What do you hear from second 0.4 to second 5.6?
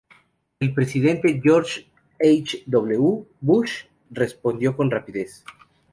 El presidente George H. W. Bush respondió con rapidez.